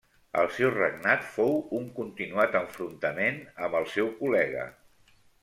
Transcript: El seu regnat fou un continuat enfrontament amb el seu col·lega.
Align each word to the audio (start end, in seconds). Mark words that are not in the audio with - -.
El 0.43 0.47
seu 0.53 0.69
regnat 0.77 1.27
fou 1.33 1.53
un 1.81 1.85
continuat 1.99 2.57
enfrontament 2.61 3.39
amb 3.69 3.79
el 3.83 3.87
seu 3.99 4.11
col·lega. 4.25 4.67